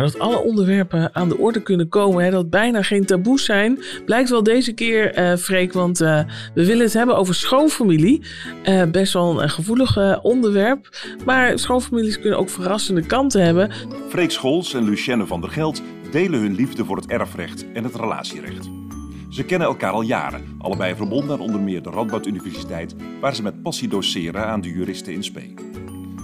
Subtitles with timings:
[0.00, 4.30] Dat alle onderwerpen aan de orde kunnen komen, hè, dat bijna geen taboes zijn, blijkt
[4.30, 5.72] wel deze keer, uh, Freek.
[5.72, 6.20] Want uh,
[6.54, 8.22] we willen het hebben over schoonfamilie.
[8.64, 10.88] Uh, best wel een gevoelig onderwerp.
[11.24, 13.70] Maar schoonfamilies kunnen ook verrassende kanten hebben.
[14.08, 17.94] Freek Scholz en Lucienne van der Geld delen hun liefde voor het erfrecht en het
[17.94, 18.70] relatierecht.
[19.30, 23.42] Ze kennen elkaar al jaren, allebei verbonden aan onder meer de Radboud Universiteit, waar ze
[23.42, 25.71] met passie doseren aan de juristen in Spee.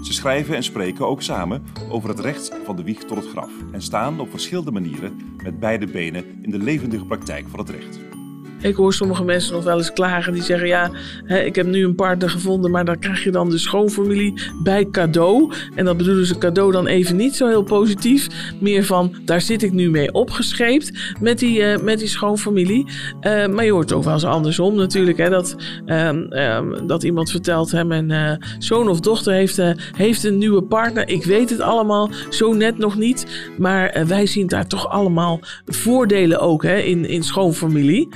[0.03, 3.51] Ze schrijven en spreken ook samen over het recht van de wieg tot het graf
[3.73, 8.18] en staan op verschillende manieren met beide benen in de levendige praktijk van het recht.
[8.61, 10.91] Ik hoor sommige mensen nog wel eens klagen die zeggen: Ja,
[11.25, 14.89] hè, ik heb nu een partner gevonden, maar dan krijg je dan de schoonfamilie bij
[14.91, 15.53] cadeau.
[15.75, 18.27] En dat bedoelen ze cadeau dan even niet zo heel positief.
[18.61, 22.87] Meer van: daar zit ik nu mee opgescheept met die, uh, met die schoonfamilie.
[23.21, 25.19] Uh, maar je hoort ook wel eens andersom natuurlijk.
[25.19, 29.63] Hè, dat, uh, dat iemand vertelt: hè, Mijn eh, zoon of dochter heeft,
[29.97, 31.09] heeft een nieuwe partner.
[31.09, 33.51] Ik weet het allemaal zo net nog niet.
[33.59, 38.09] Maar wij zien daar toch allemaal voordelen ook hè, in, in schoonfamilie.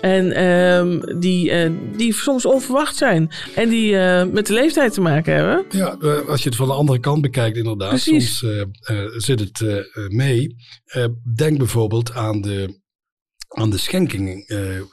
[0.00, 3.30] En um, die, uh, die soms onverwacht zijn.
[3.54, 5.64] En die uh, met de leeftijd te maken hebben.
[5.70, 5.88] Ja,
[6.26, 7.88] als je het van de andere kant bekijkt, inderdaad.
[7.88, 8.38] Precies.
[8.38, 10.56] Soms uh, zit het mee.
[11.36, 12.80] denk bijvoorbeeld aan de,
[13.48, 14.48] aan de schenking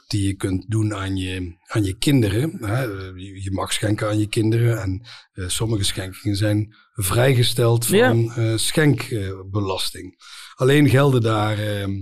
[0.08, 2.58] die je kunt doen aan je, aan je kinderen.
[3.42, 4.82] je mag schenken aan je kinderen.
[4.82, 5.02] En
[5.50, 8.56] sommige schenkingen zijn vrijgesteld van ja.
[8.56, 10.14] schenkbelasting.
[10.54, 11.92] Alleen gelden daar, ehm,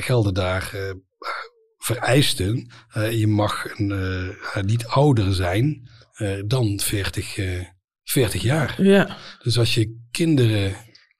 [0.00, 0.94] gelden daar
[1.82, 2.70] vereisten.
[2.96, 3.90] Uh, je mag een,
[4.56, 5.90] uh, niet ouder zijn
[6.46, 7.38] dan 40,
[8.04, 8.82] 40 jaar.
[8.82, 9.16] Ja.
[9.42, 10.76] Dus als je kinderen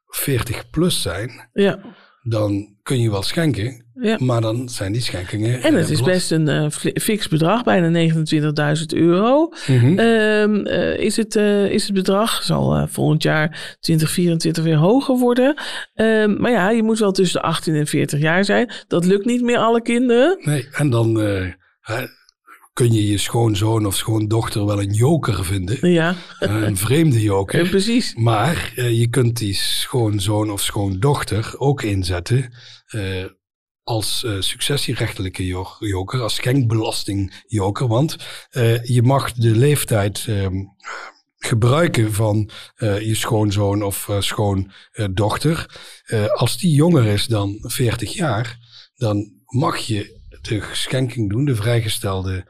[0.07, 1.97] 40 plus zijn, ja.
[2.23, 3.85] dan kun je wel schenken.
[3.95, 4.17] Ja.
[4.21, 5.63] Maar dan zijn die schenkingen.
[5.63, 8.11] En het is best een uh, fix bedrag, bijna
[8.79, 9.53] 29.000 euro.
[9.67, 9.99] Mm -hmm.
[9.99, 11.37] uh, uh, is, het,
[11.71, 15.55] is het bedrag, zal volgend jaar 2024 weer hoger worden.
[15.95, 18.71] Ehm, maar ja, je moet wel tussen de 18 en 40 jaar zijn.
[18.89, 20.39] Dat lukt niet meer alle kinderen.
[20.41, 21.21] Nee, en dan
[22.73, 25.91] kun je je schoonzoon of schoondochter wel een joker vinden.
[25.91, 26.17] Ja.
[26.39, 27.61] een vreemde joker.
[27.65, 28.15] Ja, precies.
[28.15, 32.55] Maar je kunt die schoonzoon of schoondochter ook inzetten
[32.91, 33.25] uh,
[33.83, 35.47] als uh, successierechtelijke
[35.79, 37.89] joker, als schenkbelastingjoker.
[37.89, 38.17] Want
[38.83, 40.77] je mag de leeftijd um,
[41.37, 45.81] gebruiken van je schoonzoon of schoondochter.
[46.35, 48.59] als die jonger is dan 40 jaar,
[48.95, 52.45] dan mag je de schenking doen, de vrijgestelde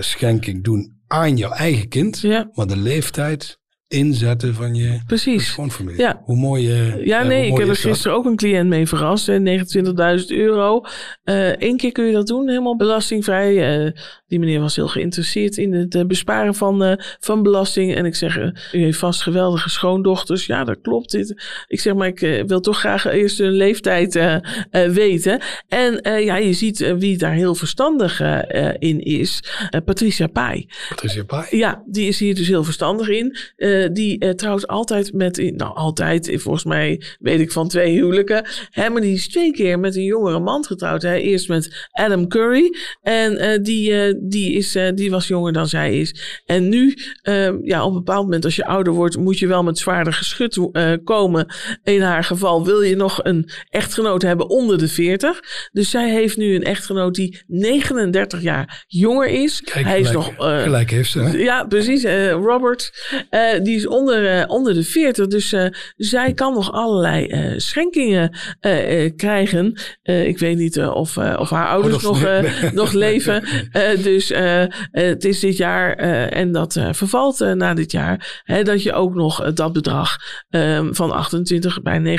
[0.00, 2.20] schenking doen aan jouw eigen kind.
[2.20, 2.50] Ja.
[2.52, 5.46] Maar de leeftijd inzetten van je Precies.
[5.46, 6.00] schoonfamilie.
[6.00, 6.20] Ja.
[6.24, 9.30] Hoe mooi uh, Ja, nee, ik heb er gisteren ook een cliënt mee verrast.
[9.30, 9.36] 29.000
[10.26, 10.80] euro.
[11.24, 13.84] Eén uh, keer kun je dat doen, helemaal belastingvrij.
[13.84, 13.90] Uh,
[14.34, 17.94] die meneer was heel geïnteresseerd in het besparen van, van belasting.
[17.94, 20.46] En ik zeg, u heeft vast geweldige schoondochters.
[20.46, 21.10] Ja, dat klopt.
[21.10, 21.34] Dit.
[21.66, 24.20] Ik zeg, maar ik wil toch graag eerst hun leeftijd
[24.70, 25.40] weten.
[25.68, 28.20] En ja, je ziet wie daar heel verstandig
[28.78, 29.42] in is.
[29.84, 30.66] Patricia Pai.
[30.88, 31.46] Patricia Pai?
[31.50, 33.36] Ja, die is hier dus heel verstandig in.
[33.92, 38.46] Die trouwt altijd met, nou altijd, volgens mij weet ik van twee huwelijken.
[38.70, 41.02] Hè, maar die is twee keer met een jongere man getrouwd.
[41.02, 41.14] Hè.
[41.14, 42.74] Eerst met Adam Curry.
[43.02, 43.92] En die,
[44.28, 46.40] die, is, die was jonger dan zij is.
[46.46, 49.62] En nu, ehm, ja, op een bepaald moment als je ouder wordt, moet je wel
[49.62, 50.58] met zwaarder geschut
[51.04, 51.46] komen.
[51.82, 55.40] In haar geval wil je nog een echtgenoot hebben onder de 40.
[55.72, 59.62] Dus zij heeft nu een echtgenoot die 39 jaar jonger is.
[59.62, 60.62] Kijk, Hij is gelijk, nog...
[60.62, 61.36] gelijk heeft ze, hè?
[61.36, 62.04] Ja, precies.
[62.30, 62.92] Robert
[63.62, 65.26] die is onder, onder de 40.
[65.26, 65.54] Dus
[65.96, 68.36] zij kan nog allerlei schenkingen
[69.16, 69.74] krijgen.
[70.02, 72.72] ik weet niet of, of haar ouders Oh, nog, nee.
[72.82, 73.44] nog leven.
[74.02, 74.13] dus
[74.90, 75.92] het is dit jaar
[76.28, 78.42] en dat vervalt na dit jaar.
[78.44, 80.16] Hè, dat je ook nog dat bedrag
[80.50, 82.18] um, van 28 bij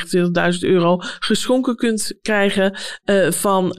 [0.53, 2.77] 29.000 euro geschonken kunt krijgen
[3.29, 3.73] van,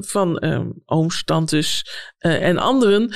[0.00, 0.42] van
[0.84, 1.84] ooms, tantes
[2.18, 3.14] en anderen.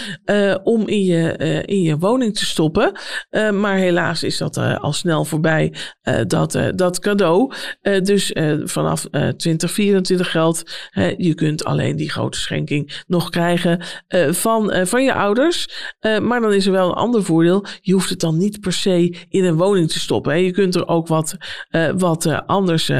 [0.62, 2.92] om in je, in je woning te stoppen.
[3.52, 5.74] Maar helaas is dat al snel voorbij,
[6.26, 7.52] dat, dat cadeau.
[8.02, 8.32] dus
[8.64, 13.80] vanaf 2024 geldt, je kunt alleen die grote schenking nog krijgen
[14.30, 15.68] van, van je ouders.
[16.22, 17.64] maar dan is er wel een ander voordeel.
[17.80, 20.32] Je hoeft het dan niet per se in een woning te stoppen.
[20.32, 20.38] Hè.
[20.38, 21.36] Je kunt er ook wat,
[21.96, 22.90] wat anders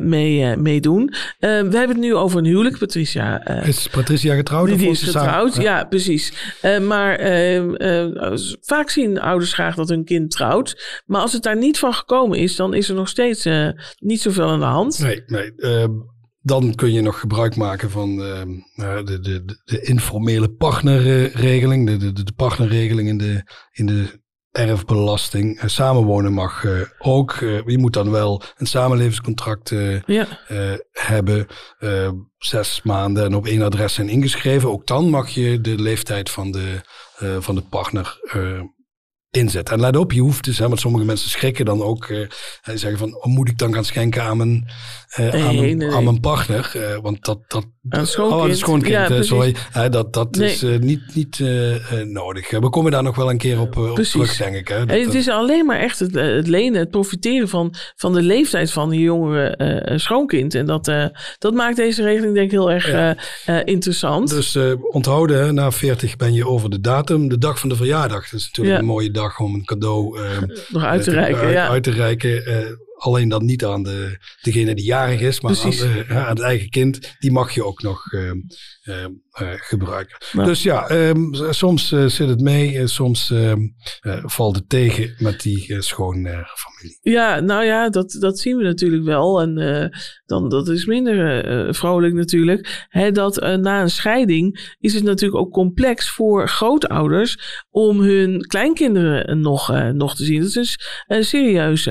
[0.00, 1.14] mee, mee doen.
[1.38, 3.46] we hebben het nu over een huwelijk, Patricia.
[3.64, 4.66] is Patricia getrouwd?
[4.66, 6.32] Die, of die is getrouwd, ja, ja precies.
[6.82, 7.18] maar
[8.60, 11.02] vaak zien ouders graag dat hun kind trouwt.
[11.06, 13.48] Maar als het daar niet van gekomen is, dan is er nog steeds
[13.98, 14.98] niet zoveel aan de hand.
[14.98, 15.52] Nee, nee.
[16.42, 18.42] Dan kun je nog gebruik maken van uh,
[18.74, 21.86] de, de, de, informele partnerregeling.
[21.86, 23.42] De, de, de partnerregeling in de,
[23.72, 25.62] in de erfbelasting.
[25.66, 26.64] samenwonen mag
[26.98, 27.36] ook.
[27.66, 29.68] je moet dan wel een samenlevingscontract
[30.06, 30.26] ja.
[30.90, 31.46] hebben.
[32.38, 34.70] zes maanden en op één adres zijn ingeschreven.
[34.70, 36.80] Ook dan mag je de leeftijd van de,
[37.40, 38.18] van de partner
[39.32, 39.70] inzet.
[39.70, 42.08] En let op, je hoeft dus, hè, want sommige mensen schrikken dan ook.
[42.08, 42.28] Uh,
[42.64, 44.68] zeggen van, oh, moet ik dan gaan schenken aan mijn,
[45.18, 46.72] uh, aan, mijn aan, mijn partner?
[46.76, 47.38] Uh, want dat...
[47.46, 48.50] dat een schoonkind.
[48.50, 49.54] Oh, schoonkind, ja, sorry.
[49.90, 50.50] dat dat nee.
[50.50, 51.42] is niet, niet
[52.04, 52.50] nodig.
[52.50, 54.68] We komen daar nog wel een keer op, op terug, denk ik.
[54.68, 54.86] Hè.
[54.86, 58.70] Dat, het is alleen maar echt het, het, lenen, het profiteren van, van de leeftijd
[58.70, 60.54] van die jongere schoonkind.
[60.54, 60.92] En dat,
[61.38, 62.90] dat maakt deze regeling denk ik heel erg
[63.46, 63.64] ja.
[63.64, 64.30] interessant.
[64.30, 64.58] Dus
[64.90, 67.28] onthouden, na 40 ben je over de datum.
[67.28, 70.18] De dag van de verjaardag, dat is natuurlijk een mooie dag om een cadeau
[70.68, 71.50] nog uit te reiken.
[71.50, 71.68] ja.
[71.68, 72.42] uit te reiken.
[73.02, 76.68] Alleen dan niet aan de, degene die jarig is, maar aan, de, aan, het eigen
[76.68, 77.16] kind.
[77.18, 79.04] Die mag je ook nog uh,
[79.56, 80.16] gebruiken.
[80.32, 83.60] Dus ja, um, soms zit het mee, soms ehm,
[84.22, 86.98] valt het tegen met die schoonfamilie.
[87.00, 89.40] ja, nou ja, dat, dat zien we natuurlijk wel.
[89.40, 89.54] En
[90.26, 92.86] dan, dat is minder vrolijk natuurlijk.
[92.88, 99.40] Hè, dat na een scheiding is het natuurlijk ook complex voor grootouders om hun kleinkinderen
[99.40, 100.40] nog, nog te zien.
[100.40, 101.88] Dat is een serieus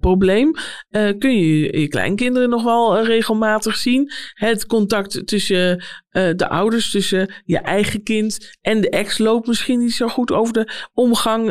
[0.00, 0.33] probleem.
[0.42, 4.10] Uh, kun je je kleinkinderen nog wel uh, regelmatig zien.
[4.34, 5.84] Het contact tussen
[6.14, 10.32] uh, de ouders, tussen je eigen kind en de ex loopt misschien niet zo goed
[10.32, 11.44] over de omgang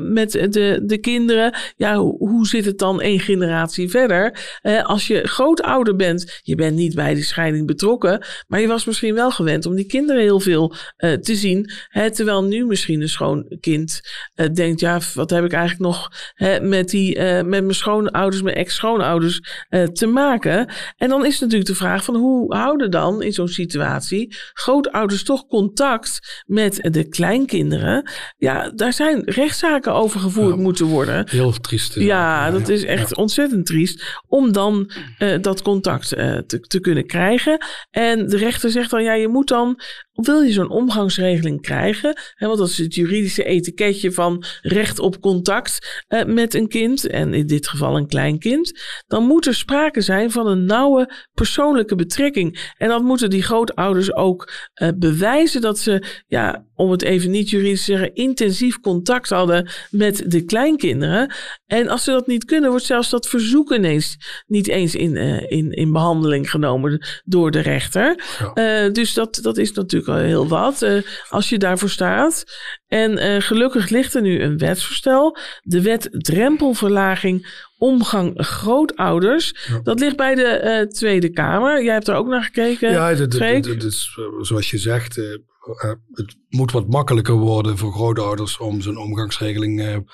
[0.00, 1.54] met de, de kinderen.
[1.76, 4.56] Ja, hoe, zit het dan één generatie verder?
[4.82, 9.14] als je grootouder bent, je bent niet bij de scheiding betrokken, maar je was misschien
[9.14, 11.70] wel gewend om die kinderen heel veel te zien.
[11.88, 14.00] Hè, terwijl nu misschien een schoon kind
[14.52, 18.54] denkt, ja, wat heb ik eigenlijk nog hè, met, die, met mijn schoon ouders met
[18.54, 19.40] ex-schoonouders
[19.92, 20.68] te maken.
[20.96, 23.87] En dan is natuurlijk de vraag van hoe houden dan in zo'n situatie
[24.52, 28.10] grootouders toch contact met de kleinkinderen?
[28.36, 31.28] Ja, daar zijn rechtszaken over gevoerd moeten worden.
[31.30, 31.94] Heel triest.
[31.94, 34.20] Ja, dat is echt ontzettend triest.
[34.26, 37.58] Om dan uh, dat contact uh, te, te kunnen krijgen.
[37.90, 39.80] En de rechter zegt dan, ja, je moet dan
[40.24, 45.20] wil je zo'n omgangsregeling krijgen, hè, want dat is het juridische etiketje van recht op
[45.20, 49.54] contact uh, met een kind, en in dit geval een klein kind, dan moet er
[49.54, 52.72] sprake zijn van een nauwe persoonlijke betrekking.
[52.76, 53.42] En dan moeten die
[53.78, 54.52] grootouders ook
[54.82, 59.68] uh, bewijzen dat ze, ja, om het even niet juridisch te zeggen, intensief contact hadden
[59.90, 61.34] met de kleinkinderen.
[61.66, 64.16] En als ze dat niet kunnen, wordt zelfs dat verzoek ineens
[64.46, 68.22] niet eens in, uh, in, in behandeling genomen door de rechter.
[68.54, 68.88] Ja.
[68.88, 70.86] dus dat, dat is natuurlijk heel wat
[71.28, 72.44] als je daarvoor staat.
[72.86, 75.36] En gelukkig ligt er nu een wetsvoorstel.
[75.62, 79.54] De wet drempelverlaging omgang grootouders.
[79.68, 79.80] Ja.
[79.82, 81.84] Dat ligt bij de uh, Tweede Kamer.
[81.84, 82.90] Jij hebt er ook naar gekeken.
[82.90, 85.16] Ja, dat is zoals je zegt.
[86.12, 90.04] het moet wat makkelijker worden voor grootouders om zo'n omgangsregeling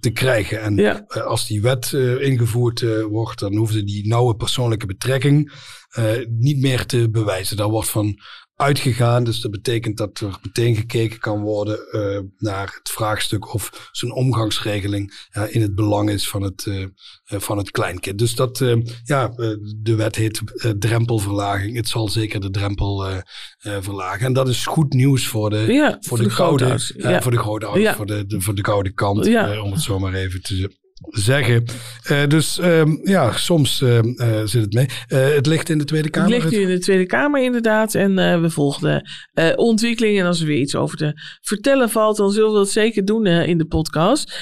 [0.00, 0.62] te krijgen.
[0.62, 1.04] En ja.
[1.08, 5.52] als die wet ingevoerd wordt, dan hoefde die nauwe persoonlijke betrekking
[6.28, 7.56] niet meer te bewijzen.
[7.56, 8.20] Daar wordt van
[8.56, 9.24] uitgegaan.
[9.24, 11.78] Dus dat betekent dat er meteen gekeken kan worden
[12.38, 16.66] naar het vraagstuk of zo'n omgangsregeling in het belang is van het,
[17.24, 18.18] van het kleinkind.
[18.18, 18.58] Dus dat,
[19.04, 19.28] ja,
[19.76, 20.42] de wet heet
[20.78, 21.76] drempelverlaging.
[21.76, 23.22] Het zal zeker de drempel
[23.58, 24.26] verlagen.
[24.26, 27.22] En dat is goed nieuws voor de, ja, voor, de, de koude, ja.
[27.22, 27.94] voor de grootouders, ja.
[27.94, 29.26] voor, de, de, voor de koude kant,
[29.62, 30.70] om het zo maar even te
[31.04, 31.64] zeggen.
[32.10, 34.86] Uh, dus um, ja, soms uh, uh, zit het mee.
[35.08, 36.32] het ligt in de Tweede Kamer.
[36.32, 37.94] Het ligt hier in de Tweede Kamer inderdaad.
[37.94, 40.20] En we volgen de ontwikkelingen.
[40.20, 43.26] En als er weer iets over te vertellen valt, dan zullen we dat zeker doen
[43.26, 44.38] in de podcast.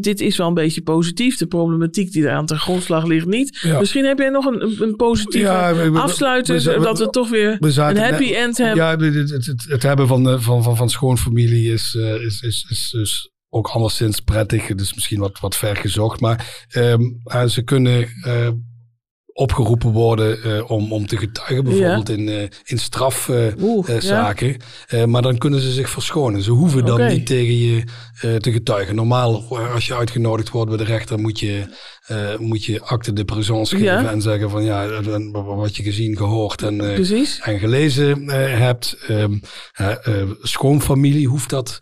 [0.00, 1.36] dit is wel een beetje positief.
[1.36, 3.58] De problematiek die er aan grondslag ligt niet.
[3.62, 3.78] Ja.
[3.78, 6.82] Misschien heb jij nog een, een positieve ja, afsluiter.
[6.82, 8.84] Dat we toch weer een happy end hebben.
[8.84, 13.30] Ja, het, het, het, hebben van, van, van, van schoonfamilie is, is, is, is, is
[13.50, 14.66] ook anderszins prettig.
[14.74, 16.20] Dus misschien wat, wat ver gezocht.
[16.20, 18.48] Maar um, ze kunnen uh,
[19.32, 22.14] opgeroepen worden uh, om, om te getuigen, bijvoorbeeld ja.
[22.14, 24.56] in, uh, in strafzaken.
[24.88, 25.06] Ja.
[25.06, 26.42] maar dan kunnen ze zich verschonen.
[26.42, 27.12] Ze hoeven dan okay.
[27.12, 27.84] niet tegen je
[28.40, 28.94] te getuigen.
[28.94, 31.66] Normaal, als je uitgenodigd wordt bij de rechter, moet je
[32.10, 34.10] uh, moet je acte de présence geven ja.
[34.10, 38.96] en zeggen van ja, wat je gezien, gehoord en, uh, en gelezen uh, hebt.
[39.10, 39.40] Um,
[40.42, 41.78] schoonfamilie hoeft dat,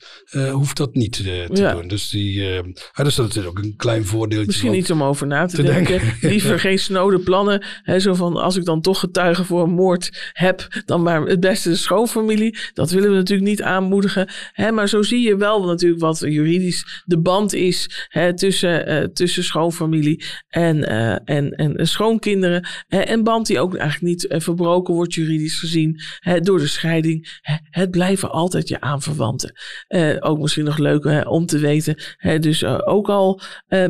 [0.51, 1.73] hoeft dat niet te ja.
[1.73, 1.89] doen.
[1.89, 4.47] Dus, die, dus dat is ook een klein voordeeltje.
[4.47, 5.99] Misschien iets om over na te, te denken.
[5.99, 6.29] denken.
[6.31, 7.65] Liever geen snode plannen.
[7.83, 11.41] Hè, zo van als ik dan toch getuigen voor een moord heb, dan maar het
[11.41, 12.59] beste de schoonfamilie.
[12.75, 14.29] Dat willen we natuurlijk niet aanmoedigen.
[14.53, 19.45] Hè, maar zo zie je wel natuurlijk wat juridisch de band is hè, tussen, tussen
[19.45, 20.85] schoonfamilie schoonfamilie en,
[21.25, 22.69] en, en schoonkinderen.
[22.89, 26.01] een band die ook eigenlijk niet verbroken wordt juridisch gezien
[26.41, 27.41] door de scheiding.
[27.71, 29.53] het blijven altijd je aanverwanten.
[30.21, 31.97] ook misschien nog leuk om te weten.
[32.41, 33.41] dus ook al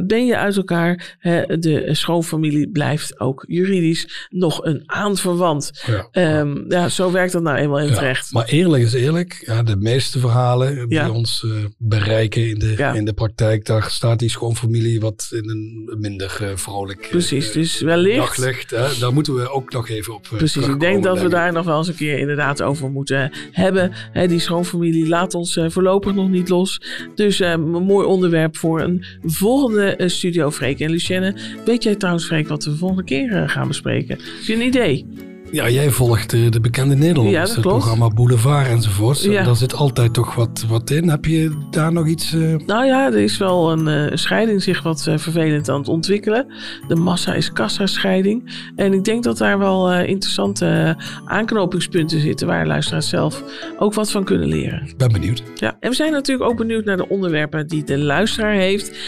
[0.07, 1.17] ben je uit elkaar,
[1.59, 5.85] de schoonfamilie blijft ook juridisch nog een aanverwant.
[5.87, 8.33] Ja, um, ja zo werkt dat nou eenmaal in het recht.
[8.33, 13.05] Maar eerlijk is eerlijk, ja, de meeste verhalen die ons uh, bereiken in de, in
[13.05, 17.81] de praktijk, daar staat die schoonfamilie wat in een minder uh, vrolijk eh, Precies, dus
[17.81, 18.17] wellicht.
[18.17, 18.71] daglicht.
[18.71, 18.99] Hè?
[18.99, 21.79] Daar moeten we ook nog even op Precies, ik denk dat we daar nog wel
[21.79, 23.93] eens een keer inderdaad over moeten hebben.
[24.13, 26.81] Hè, die schoonfamilie laat ons voorlopig nog niet los.
[27.15, 31.37] Dus een mooi onderwerp voor een volgende studio Freek en Lucienne.
[31.65, 34.19] Weet jij trouwens Freek wat we de volgende keer gaan bespreken?
[34.19, 35.26] Heb je een idee?
[35.57, 39.23] Ja, jij volgt de, de bekende Nederlanders, het programma Boulevard enzovoort.
[39.23, 39.45] Ja.
[39.45, 41.09] Daar zit altijd toch wat, wat in.
[41.09, 42.33] Heb je daar nog iets...
[42.33, 42.57] Uh...
[42.67, 46.47] Nou ja, er is wel een uh, scheiding zich wat uh, vervelend aan het ontwikkelen.
[46.89, 48.69] De massa is kassa-scheiding.
[48.77, 52.47] En ik denk dat daar wel interessante aanknopingspunten zitten...
[52.47, 53.43] waar luisteraars zelf
[53.79, 54.83] ook wat van kunnen leren.
[54.87, 55.43] Ik ben benieuwd.
[55.55, 58.99] Ja, en we zijn natuurlijk ook benieuwd naar de onderwerpen die de luisteraar heeft.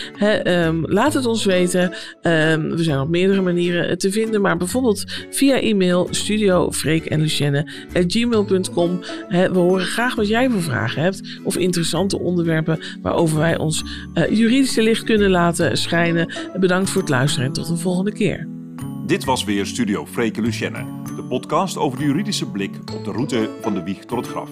[0.44, 1.82] um, laat het ons weten.
[2.22, 7.20] Um, we zijn op meerdere manieren te vinden, maar bijvoorbeeld via e-mail studio Freek en
[7.20, 9.00] Lucienne gmail.com.
[9.28, 14.30] We horen graag wat jij voor vragen hebt of interessante onderwerpen waarover wij ons uh,
[14.30, 16.32] juridische licht kunnen laten schijnen.
[16.60, 18.48] Bedankt voor het luisteren en tot de volgende keer.
[19.06, 20.84] Dit was weer Studio Freek en Lucienne,
[21.16, 24.50] de podcast over de juridische blik op de route van de wieg tot het graf.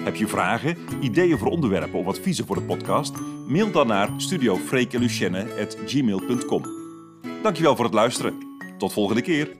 [0.00, 3.14] Heb je vragen, ideeën voor onderwerpen of adviezen voor de podcast?
[3.48, 6.62] Mail dan naar studiofreekenlucienne.gmail.com.
[7.42, 8.34] Dankjewel voor het luisteren.
[8.78, 9.58] Tot volgende keer.